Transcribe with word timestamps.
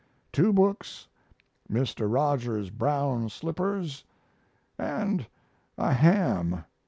Two 0.31 0.51
books, 0.51 1.07
Mr. 1.71 2.11
Rogers' 2.11 2.71
brown 2.71 3.29
slippers, 3.29 4.03
& 4.43 4.79
a 4.79 5.27
ham. 5.93 6.63